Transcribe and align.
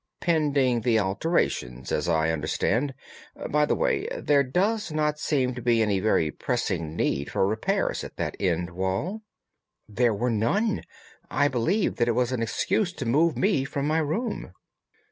"Pending 0.19 0.81
the 0.81 0.99
alterations, 0.99 1.91
as 1.91 2.09
I 2.09 2.31
understand. 2.31 2.95
By 3.51 3.67
the 3.67 3.75
way, 3.75 4.07
there 4.17 4.41
does 4.41 4.91
not 4.91 5.19
seem 5.19 5.53
to 5.53 5.61
be 5.61 5.83
any 5.83 5.99
very 5.99 6.31
pressing 6.31 6.95
need 6.95 7.29
for 7.29 7.45
repairs 7.45 8.03
at 8.03 8.15
that 8.17 8.35
end 8.39 8.71
wall." 8.71 9.21
"There 9.87 10.15
were 10.15 10.31
none. 10.31 10.81
I 11.29 11.47
believe 11.49 11.97
that 11.97 12.07
it 12.07 12.15
was 12.15 12.31
an 12.31 12.41
excuse 12.41 12.91
to 12.93 13.05
move 13.05 13.37
me 13.37 13.63
from 13.63 13.85
my 13.85 13.99
room." 13.99 14.53